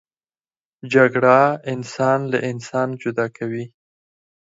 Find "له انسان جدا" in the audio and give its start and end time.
2.31-3.25